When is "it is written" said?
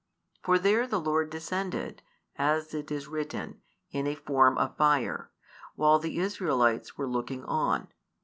2.73-3.61